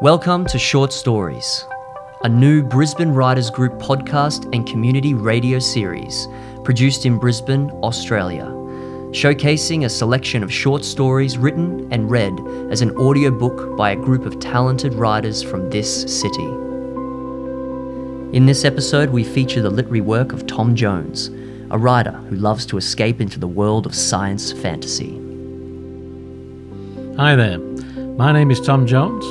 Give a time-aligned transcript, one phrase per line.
[0.00, 1.66] Welcome to Short Stories,
[2.22, 6.28] a new Brisbane Writers Group podcast and community radio series
[6.62, 8.44] produced in Brisbane, Australia,
[9.10, 12.32] showcasing a selection of short stories written and read
[12.70, 16.46] as an audiobook by a group of talented writers from this city.
[18.36, 21.26] In this episode, we feature the literary work of Tom Jones,
[21.72, 25.16] a writer who loves to escape into the world of science fantasy.
[27.16, 29.24] Hi there, my name is Tom Jones,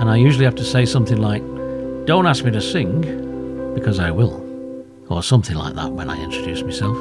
[0.00, 1.42] and I usually have to say something like,
[2.06, 3.02] Don't ask me to sing,
[3.74, 4.42] because I will,
[5.10, 6.96] or something like that when I introduce myself.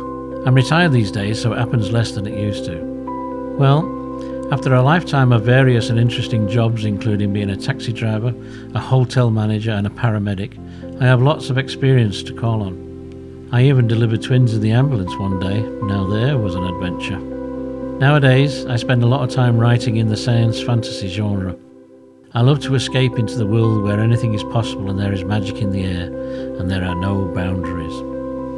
[0.45, 2.77] I'm retired these days, so it happens less than it used to.
[3.57, 3.97] Well,
[4.51, 8.33] after a lifetime of various and interesting jobs, including being a taxi driver,
[8.73, 10.57] a hotel manager, and a paramedic,
[11.01, 13.49] I have lots of experience to call on.
[13.53, 15.61] I even delivered twins in the ambulance one day.
[15.83, 17.19] Now, there was an adventure.
[17.99, 21.55] Nowadays, I spend a lot of time writing in the science fantasy genre.
[22.35, 25.63] I love to escape into the world where anything is possible and there is magic
[25.63, 26.13] in the air
[26.59, 28.03] and there are no boundaries.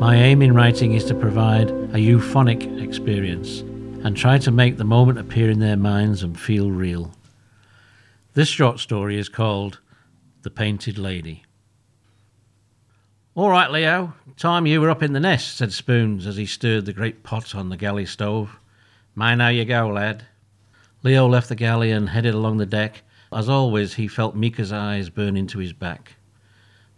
[0.01, 3.61] My aim in writing is to provide a euphonic experience
[4.03, 7.13] and try to make the moment appear in their minds and feel real.
[8.33, 9.79] This short story is called
[10.41, 11.43] The Painted Lady.
[13.35, 16.85] All right, Leo, time you were up in the nest, said Spoons as he stirred
[16.85, 18.59] the great pot on the galley stove.
[19.15, 20.25] Mind how you go, lad.
[21.03, 23.03] Leo left the galley and headed along the deck.
[23.33, 26.15] As always, he felt Mika's eyes burn into his back.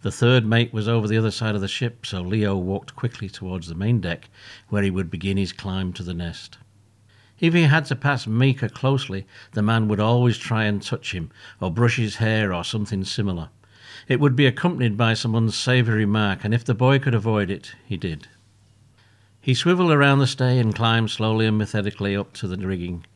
[0.02, 3.28] The third mate was over the other side of the ship, so Leo walked quickly
[3.28, 4.28] towards the main deck,
[4.68, 6.58] where he would begin his climb to the nest.
[7.38, 11.30] If he had to pass Mika closely, the man would always try and touch him,
[11.60, 13.50] or brush his hair, or something similar.
[14.08, 17.74] It would be accompanied by some unsavoury remark, and if the boy could avoid it,
[17.86, 18.28] he did.
[19.40, 23.06] He swiveled around the stay and climbed slowly and methodically up to the rigging.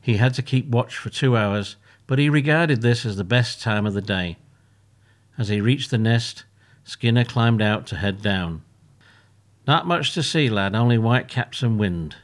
[0.00, 1.76] He had to keep watch for two hours,
[2.06, 4.36] but he regarded this as the best time of the day.
[5.38, 6.44] As he reached the nest,
[6.84, 8.62] Skinner climbed out to head down.
[9.66, 12.16] Not much to see, lad, only white caps and wind.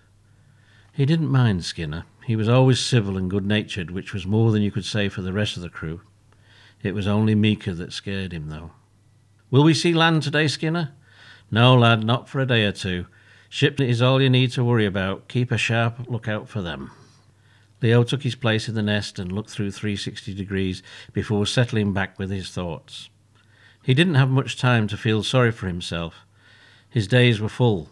[0.92, 2.04] He didn't mind Skinner.
[2.26, 5.22] He was always civil and good natured, which was more than you could say for
[5.22, 6.02] the rest of the crew.
[6.82, 8.72] It was only Mika that scared him, though.
[9.50, 10.92] Will we see land today, Skinner?
[11.50, 13.06] No, lad, not for a day or two.
[13.48, 15.26] Ship is all you need to worry about.
[15.28, 16.92] Keep a sharp lookout for them.
[17.82, 20.82] Leo took his place in the nest and looked through 360 degrees
[21.12, 23.08] before settling back with his thoughts.
[23.82, 26.26] He didn't have much time to feel sorry for himself.
[26.88, 27.88] His days were full.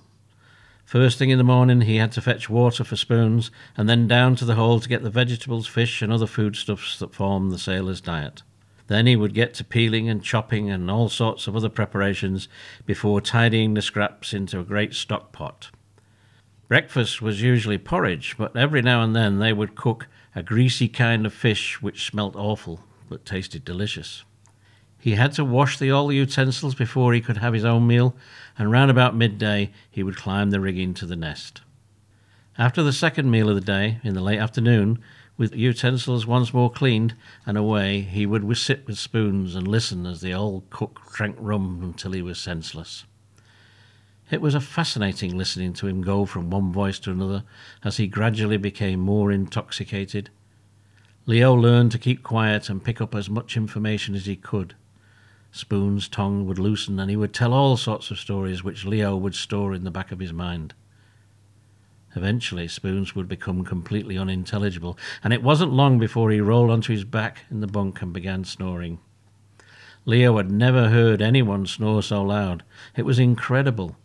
[0.84, 4.36] First thing in the morning, he had to fetch water for spoons, and then down
[4.36, 8.00] to the hole to get the vegetables, fish, and other foodstuffs that form the sailor's
[8.00, 8.42] diet.
[8.86, 12.48] Then he would get to peeling and chopping and all sorts of other preparations
[12.86, 15.70] before tidying the scraps into a great stock pot.
[16.68, 21.24] Breakfast was usually porridge, but every now and then they would cook a greasy kind
[21.24, 24.22] of fish which smelt awful but tasted delicious.
[24.98, 28.14] He had to wash the, all the utensils before he could have his own meal,
[28.58, 31.62] and round about midday he would climb the rigging to the nest.
[32.58, 34.98] After the second meal of the day, in the late afternoon,
[35.38, 37.14] with utensils once more cleaned
[37.46, 41.80] and away, he would sit with spoons and listen as the old cook drank rum
[41.82, 43.06] until he was senseless.
[44.30, 47.44] It was a fascinating listening to him go from one voice to another
[47.82, 50.28] as he gradually became more intoxicated.
[51.24, 54.74] Leo learned to keep quiet and pick up as much information as he could.
[55.50, 59.34] Spoon's tongue would loosen and he would tell all sorts of stories which Leo would
[59.34, 60.74] store in the back of his mind.
[62.14, 67.04] Eventually, Spoons would become completely unintelligible, and it wasn't long before he rolled onto his
[67.04, 68.98] back in the bunk and began snoring.
[70.04, 72.62] Leo had never heard anyone snore so loud.
[72.96, 73.96] It was incredible.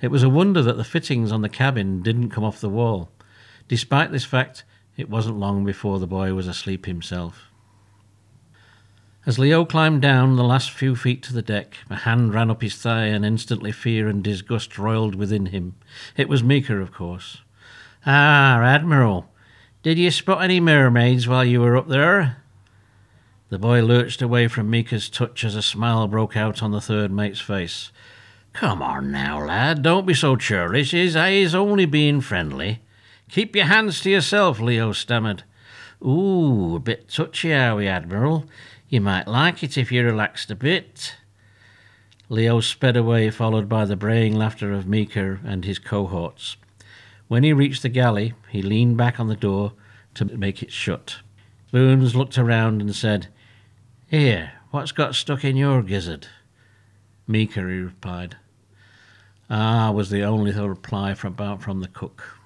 [0.00, 3.10] It was a wonder that the fittings on the cabin didn't come off the wall.
[3.66, 4.64] Despite this fact,
[4.96, 7.50] it wasn't long before the boy was asleep himself.
[9.26, 12.62] As Leo climbed down the last few feet to the deck, a hand ran up
[12.62, 15.74] his thigh, and instantly fear and disgust roiled within him.
[16.16, 17.42] It was Mika, of course.
[18.06, 19.28] Ah, Admiral,
[19.82, 22.38] did you spot any mermaids while you were up there?
[23.50, 27.10] The boy lurched away from Mika's touch as a smile broke out on the third
[27.10, 27.90] mate's face.
[28.58, 30.90] Come on now, lad, don't be so churlish.
[30.90, 32.80] His eyes only being friendly.
[33.30, 35.44] Keep your hands to yourself, Leo stammered.
[36.04, 38.46] Ooh, a bit touchy, are we, Admiral?
[38.88, 41.14] You might like it if you relaxed a bit.
[42.28, 46.56] Leo sped away, followed by the braying laughter of Meeker and his cohorts.
[47.28, 49.74] When he reached the galley, he leaned back on the door
[50.14, 51.18] to make it shut.
[51.68, 53.28] Spoons looked around and said,
[54.08, 56.26] Here, what's got stuck in your gizzard?
[57.28, 58.34] Meeker, he replied.
[59.50, 62.38] Ah, was the only reply from, about from the cook.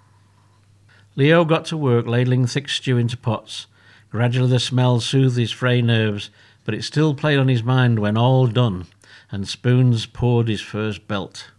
[1.16, 3.66] Leo got to work ladling thick stew into pots,
[4.12, 6.28] Gradually the smell soothed his fray nerves,
[6.66, 8.84] but it still played on his mind when all done,
[9.30, 11.50] and Spoons poured his first belt.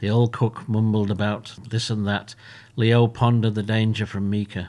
[0.00, 2.34] The old cook mumbled about this and that.
[2.76, 4.68] Leo pondered the danger from Meeker.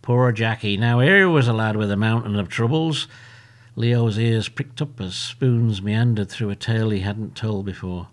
[0.00, 0.76] Poor Jackie.
[0.76, 3.08] Now here was a lad with a mountain of troubles.
[3.74, 8.06] Leo's ears pricked up as Spoons meandered through a tale he hadn't told before.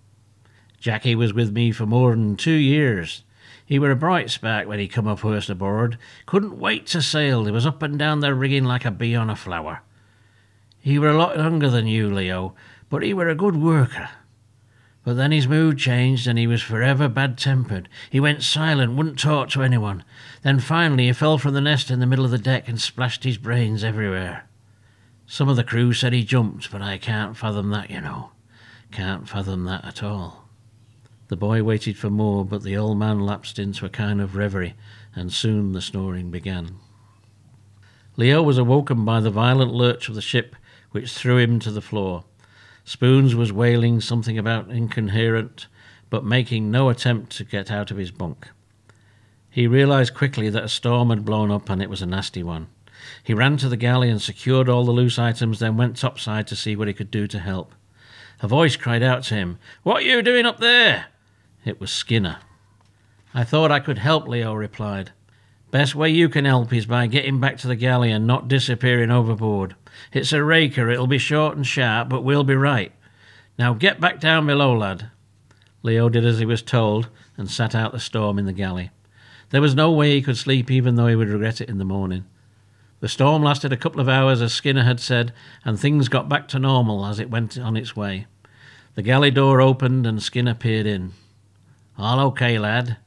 [0.79, 3.23] Jackie was with me for more than two years.
[3.65, 5.97] He were a bright spark when he come up first aboard.
[6.25, 7.45] Couldn't wait to sail.
[7.45, 9.81] He was up and down the rigging like a bee on a flower.
[10.79, 12.55] He were a lot younger than you, Leo,
[12.89, 14.09] but he were a good worker.
[15.03, 17.89] But then his mood changed and he was forever bad tempered.
[18.09, 20.03] He went silent, wouldn't talk to anyone.
[20.43, 23.23] Then finally he fell from the nest in the middle of the deck and splashed
[23.23, 24.47] his brains everywhere.
[25.25, 28.31] Some of the crew said he jumped, but I can't fathom that, you know.
[28.91, 30.46] Can't fathom that at all.
[31.29, 34.75] The boy waited for more, but the old man lapsed into a kind of reverie,
[35.13, 36.75] and soon the snoring began.
[38.15, 40.55] Leo was awoken by the violent lurch of the ship,
[40.91, 42.23] which threw him to the floor.
[42.85, 45.67] Spoons was wailing something about incoherent,
[46.09, 48.47] but making no attempt to get out of his bunk.
[49.49, 52.67] He realized quickly that a storm had blown up, and it was a nasty one.
[53.21, 56.55] He ran to the galley and secured all the loose items, then went topside to
[56.55, 57.73] see what he could do to help.
[58.39, 61.07] A voice cried out to him, What are you doing up there?
[61.65, 62.37] It was Skinner.
[63.33, 65.11] I thought I could help, Leo replied.
[65.69, 69.11] Best way you can help is by getting back to the galley and not disappearing
[69.11, 69.75] overboard.
[70.13, 72.93] It's a raker, it'll be short and sharp, but we'll be right.
[73.59, 75.11] Now get back down below, lad.
[75.83, 78.91] Leo did as he was told and sat out the storm in the galley.
[79.49, 81.85] There was no way he could sleep, even though he would regret it in the
[81.85, 82.25] morning.
[82.99, 85.33] The storm lasted a couple of hours, as Skinner had said,
[85.63, 88.25] and things got back to normal as it went on its way.
[88.95, 91.13] The galley door opened and Skinner peered in.
[91.97, 92.97] All okay, lad?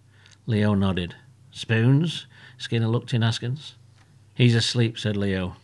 [0.47, 1.15] Leo nodded.
[1.53, 2.27] Spoons?
[2.59, 3.77] Skinner looked in askance.
[4.35, 5.57] He's asleep, said Leo.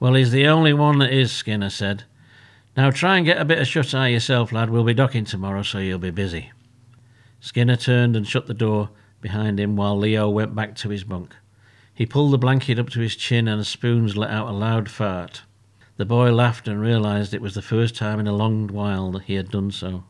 [0.00, 2.04] Well, he's the only one that is, Skinner said.
[2.76, 4.70] Now try and get a bit of shut eye yourself, lad.
[4.70, 6.50] We'll be docking tomorrow, so you'll be busy.
[7.38, 8.90] Skinner turned and shut the door
[9.20, 11.36] behind him while Leo went back to his bunk.
[11.94, 15.42] He pulled the blanket up to his chin and Spoons let out a loud fart.
[15.96, 19.24] The boy laughed and realized it was the first time in a long while that
[19.24, 20.04] he had done so.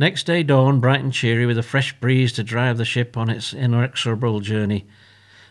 [0.00, 3.28] Next day dawned bright and cheery with a fresh breeze to drive the ship on
[3.28, 4.86] its inexorable journey,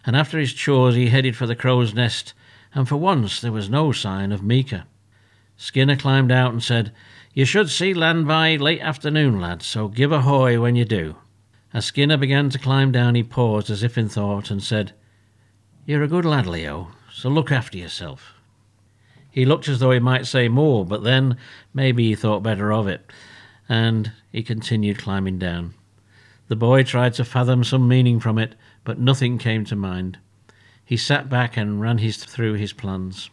[0.03, 2.33] and after his chores he headed for the crow's nest,
[2.73, 4.85] and for once there was no sign of Meeker.
[5.55, 6.91] Skinner climbed out and said,
[7.31, 11.17] You should see land by late afternoon, lad, so give a hoy when you do.
[11.71, 14.93] As Skinner began to climb down, he paused as if in thought and said,
[15.85, 18.33] You're a good lad, Leo, so look after yourself.
[19.29, 21.37] He looked as though he might say more, but then
[21.71, 23.11] maybe he thought better of it
[23.69, 25.75] and he continued climbing down.
[26.47, 30.17] The boy tried to fathom some meaning from it, but nothing came to mind.
[30.83, 33.29] He sat back and ran his through his plans.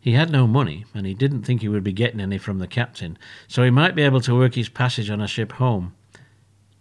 [0.00, 2.68] He had no money, and he didn't think he would be getting any from the
[2.68, 3.18] captain,
[3.48, 5.94] so he might be able to work his passage on a ship home.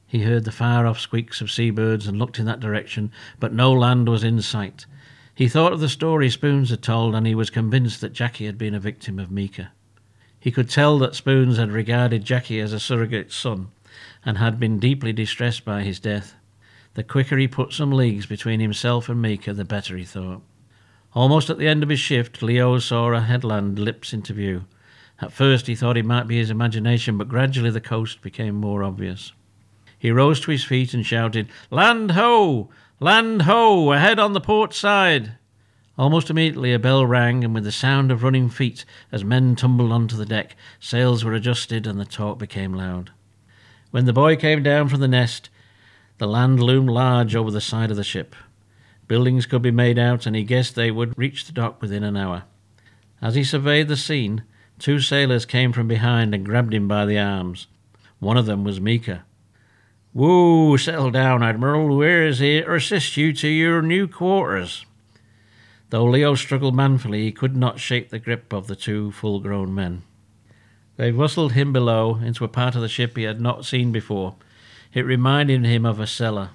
[0.05, 3.71] He heard the far off squeaks of seabirds and looked in that direction, but no
[3.71, 4.85] land was in sight.
[5.33, 8.57] He thought of the story Spoons had told, and he was convinced that Jackie had
[8.57, 9.69] been a victim of Meeker.
[10.41, 13.67] He could tell that Spoons had regarded Jackie as a surrogate son
[14.25, 16.35] and had been deeply distressed by his death.
[16.95, 20.41] The quicker he put some leagues between himself and Meeker, the better, he thought.
[21.13, 24.65] Almost at the end of his shift, Leo saw a headland lips into view.
[25.21, 28.83] At first he thought it might be his imagination, but gradually the coast became more
[28.83, 29.33] obvious.
[29.99, 32.71] He rose to his feet and shouted, Land ho!
[32.99, 33.91] Land ho!
[33.91, 35.33] Ahead on the port side!
[35.97, 39.91] Almost immediately a bell rang, and with the sound of running feet as men tumbled
[39.91, 43.11] onto the deck, sails were adjusted and the talk became loud.
[43.91, 45.49] When the boy came down from the nest,
[46.17, 48.35] the land loomed large over the side of the ship.
[49.07, 52.15] Buildings could be made out, and he guessed they would reach the dock within an
[52.15, 52.43] hour.
[53.21, 54.43] As he surveyed the scene,
[54.79, 57.67] two sailors came from behind and grabbed him by the arms.
[58.19, 59.23] One of them was Meeker.
[60.13, 61.97] Whoa, settle down, Admiral.
[61.97, 64.85] We're here to assist you to your new quarters.
[65.91, 69.75] Though Leo struggled manfully, he could not shake the grip of the two full grown
[69.75, 70.03] men.
[70.95, 74.35] They rustled him below into a part of the ship he had not seen before.
[74.93, 76.51] It reminded him of a cellar.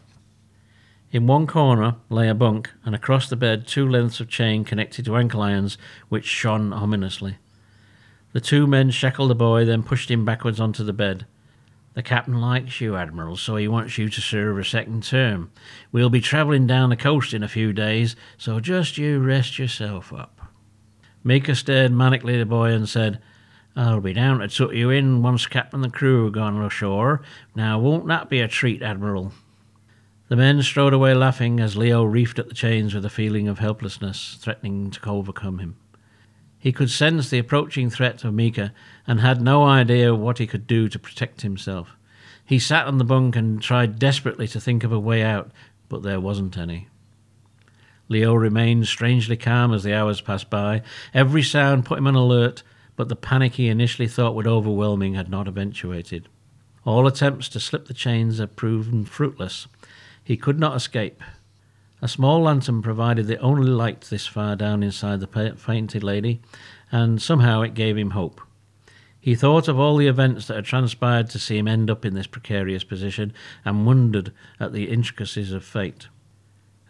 [1.12, 5.04] In one corner lay a bunk, and across the bed two lengths of chain connected
[5.04, 5.76] to ankle irons,
[6.08, 7.36] which shone ominously.
[8.32, 11.26] The two men shackled the boy, then pushed him backwards onto the bed.
[11.96, 15.50] The captain likes you, Admiral, so he wants you to serve a second term.
[15.92, 20.12] We'll be travelling down the coast in a few days, so just you rest yourself
[20.12, 20.42] up.
[21.24, 23.22] Meeker stared manically at the boy and said,
[23.74, 27.22] I'll be down to tuck you in once Captain and the crew are gone ashore.
[27.54, 29.32] Now, won't that be a treat, Admiral?
[30.28, 33.58] The men strode away laughing as Leo reefed at the chains with a feeling of
[33.58, 35.76] helplessness threatening to overcome him.
[36.58, 38.72] He could sense the approaching threat of Mika
[39.06, 41.96] and had no idea what he could do to protect himself.
[42.44, 45.50] He sat on the bunk and tried desperately to think of a way out,
[45.88, 46.88] but there wasn't any.
[48.08, 50.82] Leo remained strangely calm as the hours passed by.
[51.12, 52.62] Every sound put him on alert,
[52.94, 56.28] but the panic he initially thought would overwhelm him had not eventuated.
[56.84, 59.66] All attempts to slip the chains had proven fruitless.
[60.22, 61.20] He could not escape.
[62.02, 66.40] A small lantern provided the only light this far down inside the Painted Lady,
[66.92, 68.40] and somehow it gave him hope.
[69.18, 72.14] He thought of all the events that had transpired to see him end up in
[72.14, 73.32] this precarious position,
[73.64, 76.08] and wondered at the intricacies of fate.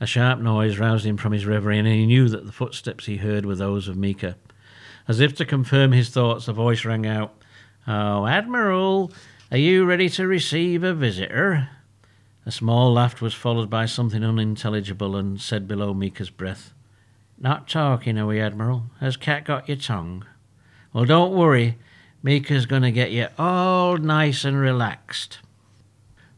[0.00, 3.18] A sharp noise roused him from his reverie, and he knew that the footsteps he
[3.18, 4.36] heard were those of Mika.
[5.08, 7.32] As if to confirm his thoughts, a voice rang out,
[7.86, 9.12] Oh, Admiral,
[9.52, 11.70] are you ready to receive a visitor?
[12.46, 16.72] A small laugh was followed by something unintelligible and said below Mika's breath,
[17.36, 18.84] Not talking, are we, Admiral?
[19.00, 20.24] Has Cat got your tongue?
[20.92, 21.76] Well, don't worry.
[22.22, 25.40] Mika's going to get you all nice and relaxed.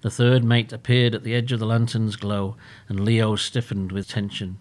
[0.01, 2.57] The third mate appeared at the edge of the lantern's glow,
[2.89, 4.61] and Leo stiffened with tension.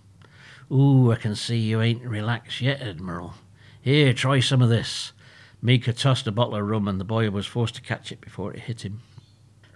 [0.69, 3.35] Ooh, I can see you ain't relaxed yet, Admiral.
[3.81, 5.13] Here, try some of this.
[5.61, 8.51] Mika tossed a bottle of rum, and the boy was forced to catch it before
[8.53, 8.99] it hit him.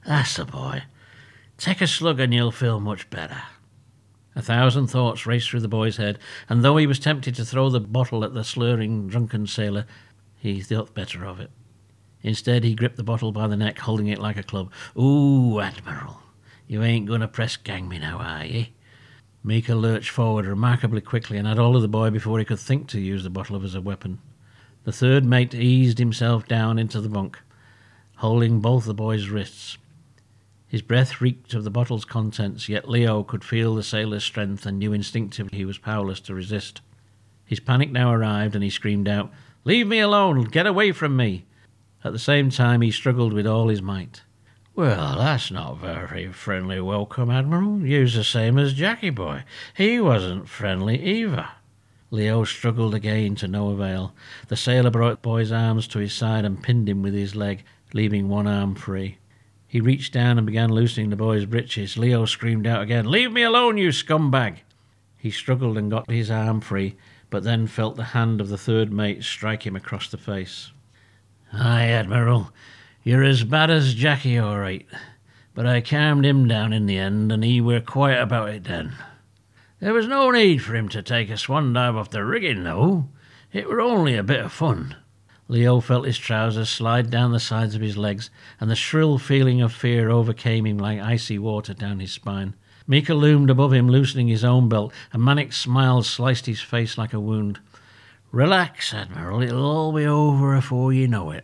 [0.05, 0.83] That's a boy.
[1.61, 3.43] Take a slug, and you'll feel much better.
[4.35, 6.17] A thousand thoughts raced through the boy's head,
[6.49, 9.85] and though he was tempted to throw the bottle at the slurring, drunken sailor,
[10.39, 11.51] he thought better of it.
[12.23, 14.71] Instead, he gripped the bottle by the neck, holding it like a club.
[14.97, 16.23] Ooh, Admiral,
[16.65, 18.73] you ain't going to press gang me now, are ye?
[19.43, 22.87] Mika lurched forward remarkably quickly and had hold of the boy before he could think
[22.87, 24.17] to use the bottle as a weapon.
[24.83, 27.37] The third mate eased himself down into the bunk,
[28.15, 29.77] holding both the boy's wrists.
[30.71, 34.79] His breath reeked of the bottle's contents, yet Leo could feel the sailor's strength and
[34.79, 36.79] knew instinctively he was powerless to resist.
[37.43, 39.33] His panic now arrived, and he screamed out,
[39.65, 40.45] Leave me alone!
[40.45, 41.43] Get away from me!
[42.05, 44.21] At the same time, he struggled with all his might.
[44.73, 47.85] Well, that's not very friendly welcome, Admiral.
[47.85, 49.43] You's the same as Jackie boy.
[49.75, 51.49] He wasn't friendly either.
[52.11, 54.15] Leo struggled again to no avail.
[54.47, 57.65] The sailor brought the boy's arms to his side and pinned him with his leg,
[57.93, 59.17] leaving one arm free.
[59.71, 61.97] He reached down and began loosening the boy's breeches.
[61.97, 64.57] Leo screamed out again, Leave me alone, you scumbag!
[65.17, 66.97] He struggled and got his arm free,
[67.29, 70.73] but then felt the hand of the third mate strike him across the face.
[71.53, 72.51] Aye, Admiral,
[73.05, 74.85] you're as bad as Jackie, all right.
[75.53, 78.91] But I calmed him down in the end, and he were quiet about it then.
[79.79, 83.07] There was no need for him to take a swan dive off the rigging, though.
[83.53, 84.97] It were only a bit of fun.
[85.51, 88.29] Leo felt his trousers slide down the sides of his legs,
[88.61, 92.53] and the shrill feeling of fear overcame him like icy water down his spine.
[92.87, 94.93] Mika loomed above him, loosening his own belt.
[95.11, 97.59] A manic smile sliced his face like a wound.
[98.31, 101.43] Relax, Admiral, it'll all be over afore you know it.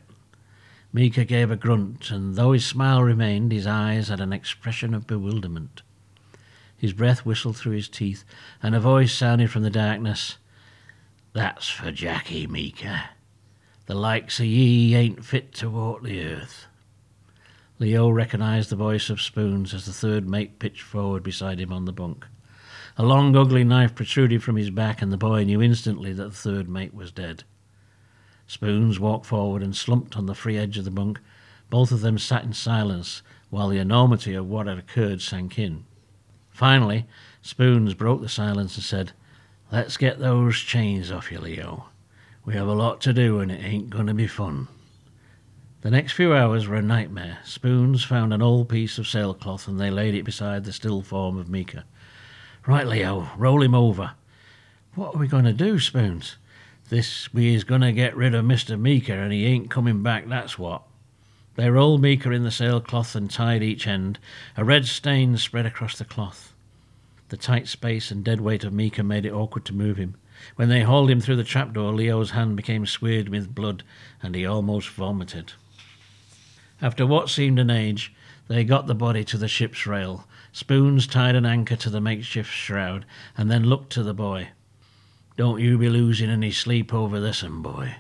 [0.94, 5.06] Mika gave a grunt, and though his smile remained, his eyes had an expression of
[5.06, 5.82] bewilderment.
[6.78, 8.24] His breath whistled through his teeth,
[8.64, 10.38] and a voice sounded from the darkness.
[11.34, 13.10] That's for Jackie, Mika.
[13.88, 16.68] The likes of ye ain't fit to walk the earth.
[17.80, 21.86] Leo recognized the voice of Spoons as the third mate pitched forward beside him on
[21.86, 22.28] the bunk.
[22.98, 26.36] A long, ugly knife protruded from his back, and the boy knew instantly that the
[26.36, 27.46] third mate was dead.
[28.46, 31.22] Spoons walked forward and slumped on the free edge of the bunk.
[31.70, 35.86] Both of them sat in silence while the enormity of what had occurred sank in.
[36.50, 37.06] Finally,
[37.42, 39.14] Spoons broke the silence and said,
[39.72, 41.86] Let's get those chains off you, Leo.
[42.48, 44.70] We have a lot to do and it ain't going to be fun.
[45.82, 47.40] The next few hours were a nightmare.
[47.44, 51.38] Spoons found an old piece of sailcloth and they laid it beside the still form
[51.38, 51.84] of Mika.
[52.66, 54.12] Right, Leo, roll him over.
[54.96, 56.38] What are we going to do, Spoons?
[56.88, 58.80] This we is going to get rid of Mr.
[58.80, 60.84] Mika, and he ain't coming back, that's what.
[61.56, 64.20] They rolled Mika in the sailcloth and tied each end.
[64.56, 66.54] A red stain spread across the cloth.
[67.28, 70.16] The tight space and dead weight of Mika made it awkward to move him.
[70.56, 73.84] When they hauled him through the trapdoor, Leo's hand became smeared with blood,
[74.22, 75.54] and he almost vomited.
[76.82, 78.14] After what seemed an age,
[78.48, 82.52] they got the body to the ship's rail, Spoons tied an anchor to the makeshift
[82.52, 83.06] shroud,
[83.38, 84.50] and then looked to the boy.
[85.36, 87.98] Don't you be losing any sleep over this un, boy.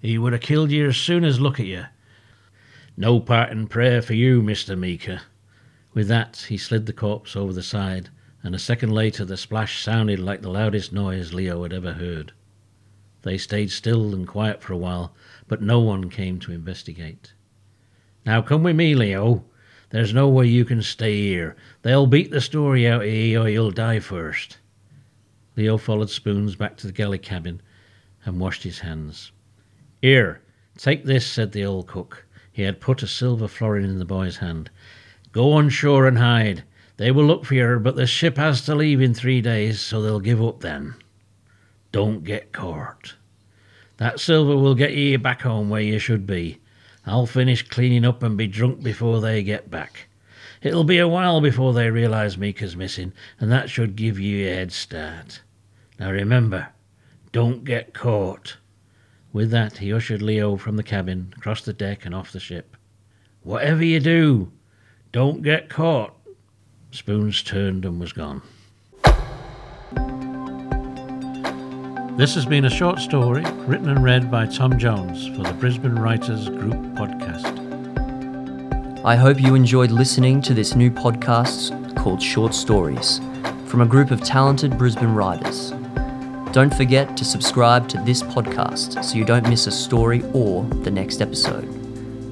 [0.00, 1.86] He would have killed you as soon as look at you.
[2.96, 4.78] No parting prayer for you, Mr.
[4.78, 5.22] Meeker.
[5.94, 8.10] With that, he slid the corpse over the side,
[8.46, 12.30] and a second later the splash sounded like the loudest noise Leo had ever heard.
[13.22, 15.12] They stayed still and quiet for a while,
[15.48, 17.32] but no one came to investigate.
[18.24, 19.44] Now come with me, Leo.
[19.90, 21.56] There's no way you can stay here.
[21.82, 24.58] They'll beat the story out of you or you'll die first.
[25.56, 27.60] Leo followed Spoons back to the galley cabin
[28.24, 29.32] and washed his hands.
[30.00, 30.40] Here,
[30.78, 32.24] take this, said the old cook.
[32.52, 34.70] He had put a silver florin in the boy's hand.
[35.32, 36.62] Go on shore and hide.
[36.96, 40.00] They will look for you, but the ship has to leave in three days, so
[40.00, 40.94] they'll give up then.
[41.92, 43.14] Don't get caught.
[43.98, 46.58] That silver will get you back home where you should be.
[47.04, 50.08] I'll finish cleaning up and be drunk before they get back.
[50.62, 54.54] It'll be a while before they realise Mika's missing, and that should give you a
[54.54, 55.42] head start.
[55.98, 56.68] Now remember,
[57.32, 58.56] don't get caught.
[59.32, 62.76] With that, he ushered Leo from the cabin, across the deck, and off the ship.
[63.42, 64.50] Whatever you do,
[65.12, 66.15] don't get caught.
[66.96, 68.40] Spoons turned and was gone.
[72.16, 75.96] This has been a short story written and read by Tom Jones for the Brisbane
[75.96, 77.54] Writers Group podcast.
[79.04, 83.20] I hope you enjoyed listening to this new podcast called Short Stories
[83.66, 85.72] from a group of talented Brisbane writers.
[86.52, 90.90] Don't forget to subscribe to this podcast so you don't miss a story or the
[90.90, 91.70] next episode.